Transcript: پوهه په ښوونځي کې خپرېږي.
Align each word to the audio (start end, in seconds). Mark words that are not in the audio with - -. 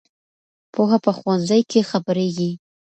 پوهه 0.73 0.97
په 1.05 1.11
ښوونځي 1.17 1.61
کې 1.71 1.87
خپرېږي. 1.89 2.51